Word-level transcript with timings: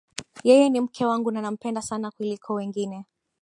Yeye 0.47 0.69
ni 0.69 0.81
mke 0.81 1.05
wangu 1.05 1.31
na 1.31 1.41
nampenda 1.41 1.81
sana 1.81 2.11
kuliko 2.11 2.53
wengine 2.53 3.05